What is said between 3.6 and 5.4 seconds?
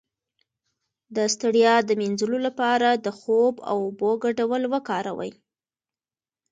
او اوبو ګډول وکاروئ